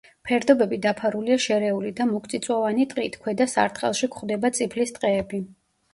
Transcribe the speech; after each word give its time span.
ფერდობები 0.27 0.79
დაფარულია 0.85 1.37
შერეული 1.43 1.91
და 2.01 2.07
მუქწიწვოვანი 2.13 2.87
ტყით, 2.95 3.19
ქვედა 3.27 3.47
სარტყელში 3.55 4.13
გვხვდება 4.17 4.53
წიფლის 4.61 4.95
ტყეები. 4.97 5.43